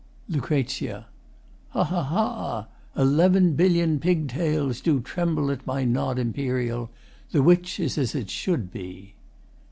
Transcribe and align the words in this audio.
LUC. 0.27 0.49
Ha, 0.49 1.03
ha, 1.71 1.83
ha, 1.83 2.03
ha! 2.03 2.67
Eleven 2.99 3.53
billion 3.53 3.99
pig 3.99 4.29
tails 4.29 4.81
Do 4.81 4.99
tremble 4.99 5.51
at 5.51 5.67
my 5.67 5.85
nod 5.85 6.17
imperial, 6.17 6.89
The 7.29 7.43
which 7.43 7.79
is 7.79 7.99
as 7.99 8.15
it 8.15 8.31
should 8.31 8.71
be. 8.71 9.13